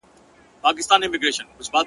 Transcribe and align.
ددې 0.63 0.81
د 0.83 0.85
سترګو 0.87 1.17
حیا 1.23 1.31
شته 1.65 1.77